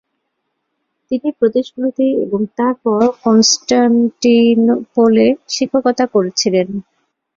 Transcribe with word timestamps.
তিনি 1.11 1.29
প্রদেশগুলিতে 1.39 2.05
এবং 2.23 2.41
তারপর 2.57 3.09
কনস্টান্টিনোপলে 3.23 5.25
শিক্ষকতা 5.49 6.05
করেছিলেন। 6.13 6.67